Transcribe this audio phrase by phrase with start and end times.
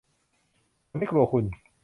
[0.87, 1.43] ฉันไม่กลัวคุณ